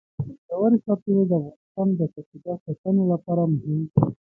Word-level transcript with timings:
ژورې 0.49 0.77
سرچینې 0.85 1.23
د 1.27 1.31
افغانستان 1.39 1.87
د 1.97 2.01
چاپیریال 2.13 2.57
ساتنې 2.65 3.03
لپاره 3.13 3.43
مهم 3.53 3.77
دي. 3.91 4.01